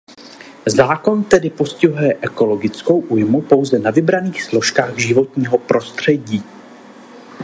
[0.65, 6.43] Zákon tedy postihuje ekologickou újmu pouze na vybraných složkách životního prostředí.